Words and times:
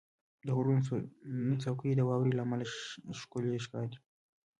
•د 0.45 0.47
غرونو 0.57 0.81
څوکې 1.63 1.91
د 1.97 2.01
واورې 2.09 2.31
له 2.35 2.43
امله 2.45 2.65
ښکلي 3.21 3.59
ښکاري. 3.65 3.97